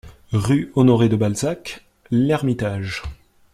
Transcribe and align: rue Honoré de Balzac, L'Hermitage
rue 0.33 0.71
Honoré 0.75 1.09
de 1.09 1.15
Balzac, 1.15 1.85
L'Hermitage 2.09 3.03